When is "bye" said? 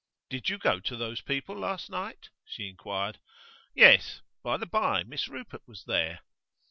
4.65-5.03